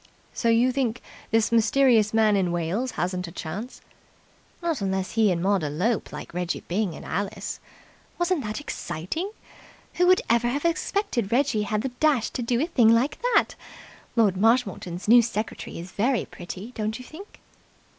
"So 0.33 0.49
you 0.49 0.71
think 0.71 0.99
this 1.29 1.51
mysterious 1.51 2.11
man 2.11 2.35
in 2.35 2.51
Wales 2.51 2.89
hasn't 2.93 3.27
a 3.27 3.31
chance?" 3.31 3.81
"Not 4.59 4.81
unless 4.81 5.11
he 5.11 5.31
and 5.31 5.43
Maud 5.43 5.61
elope 5.61 6.11
like 6.11 6.33
Reggie 6.33 6.63
Byng 6.67 6.95
and 6.95 7.05
Alice. 7.05 7.59
Wasn't 8.17 8.43
that 8.43 8.59
exciting? 8.59 9.29
Who 9.97 10.07
would 10.07 10.23
ever 10.27 10.47
have 10.47 10.63
suspected 10.63 11.31
Reggie 11.31 11.61
had 11.69 11.83
the 11.83 11.89
dash 11.99 12.31
to 12.31 12.41
do 12.41 12.59
a 12.59 12.65
thing 12.65 12.89
like 12.89 13.21
that? 13.35 13.53
Lord 14.15 14.37
Marshmoreton's 14.37 15.07
new 15.07 15.21
secretary 15.21 15.77
is 15.77 15.91
very 15.91 16.25
pretty, 16.25 16.71
don't 16.71 16.97
you 16.97 17.05
think?" 17.05 17.39